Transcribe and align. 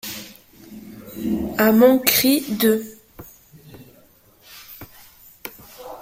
À 1.59 1.71
mon 1.71 1.99
cri 1.99 2.41
de. 2.59 2.83